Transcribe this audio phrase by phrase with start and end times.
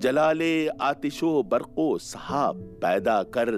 [0.00, 3.48] जलाले आतिशो बरको सहाब पैदा कर,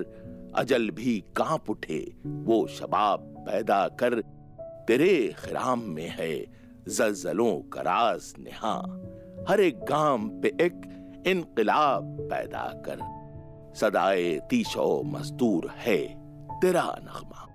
[0.54, 4.14] अजल भी काँप उठे, वो शबाब पैदा कर।
[4.88, 6.46] तेरे खिराम में है
[6.88, 8.74] जलजलों का राज निहा,
[9.48, 12.98] हर एक गाँव पे एक इनकलाब पैदा कर।
[13.74, 15.98] सदाए तीशो मजदूर है
[16.60, 17.46] तेरा नगमा।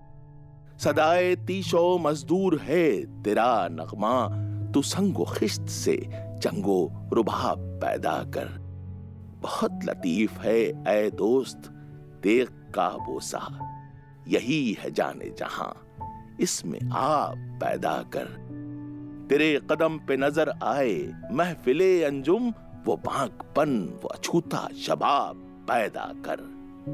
[0.77, 4.15] सदाए तीशो मजदूर है तेरा नगमा,
[4.71, 5.97] तू संगो खिश्त से
[6.41, 8.66] चंगो रुबाब पैदा कर।
[9.41, 11.69] बहुत लतीफ है ए दोस्त।
[12.23, 13.41] देख का बोसा
[14.27, 15.73] यही है जाने जहाँ।
[16.39, 18.25] इसमें आप पैदा कर।
[19.29, 22.49] तेरे कदम पे नज़र आए, महफिले अंजुम,
[22.85, 25.35] वो बांकपन वो अछूता शबाब
[25.67, 26.39] पैदा कर।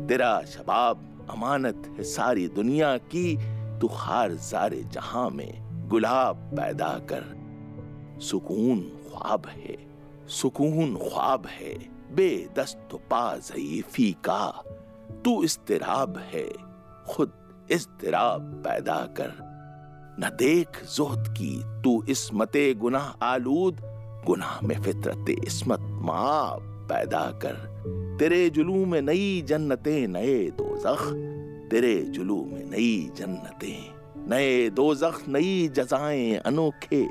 [0.07, 3.37] तेरा शबाब अमानत है सारी दुनिया की,
[3.79, 7.23] तू हार सारे जहाँ में गुलाब पैदा कर।
[8.21, 9.77] सुकून ख्वाब है,
[10.27, 11.73] सुकून ख्वाब है।
[12.13, 14.63] बेदस्त पा जयीफी का
[15.25, 16.49] तू इस्तिराब है,
[17.09, 17.31] खुद
[17.71, 19.53] इस्तिराब पैदा कर।
[20.19, 23.77] न देख जोहद की, तू इसमते गुनाह आलूद।
[24.25, 27.73] गुनाह में फितरत इसमत माँ पैदा कर।
[28.19, 31.13] तेरे जुलू में नई जन्नतें, नए दो दोजख।
[31.71, 33.93] तेरे जुलू में नई जन्नतें,
[34.29, 37.05] नए दो दोजख, नई जजाएँ, अनोखे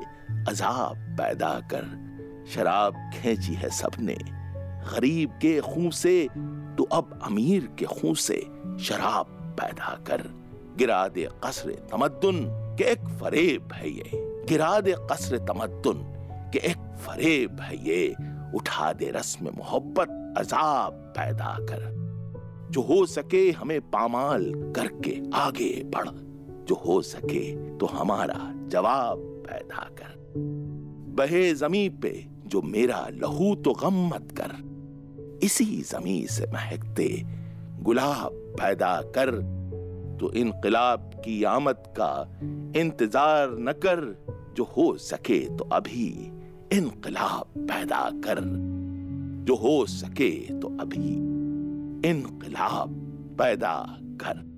[0.47, 2.13] अजाब पैदा कर।
[2.47, 4.42] शराब खेची है सबने
[4.83, 6.27] गरीब के खून से
[6.77, 8.47] तो अब अमीर के खून से
[8.79, 9.25] शराब
[9.59, 10.43] पैदा कर।
[10.77, 12.45] गिरा दे कसरे तमद्दुन,
[12.77, 15.99] के एक फरेब है ये। गिरा दे कसर तमद्दुन,
[16.51, 18.15] कि एक फरेब है ये।
[18.55, 22.03] उठा दे रस्म मोहब्बत, अजाब पैदा कर।
[22.71, 26.09] जो हो सके हमें पामाल करके आगे बढ़।
[26.65, 30.13] जो हो सके तो हमारा जवाब पैदा कर।
[31.17, 34.72] बहे जमी पे जो मेरा लहू तो गम मत कर।
[35.43, 37.07] इसी जमी से महकते
[37.81, 39.31] गुलाब पैदा कर
[40.19, 42.11] तो इनकलाब की आमद का
[42.79, 43.99] इंतज़ार न कर,
[44.55, 46.07] जो हो सके तो अभी
[46.73, 48.39] इनकलाब पैदा कर।
[49.45, 51.13] जो हो सके तो अभी
[52.09, 52.89] इनकलाब
[53.39, 53.75] पैदा
[54.21, 54.52] कर।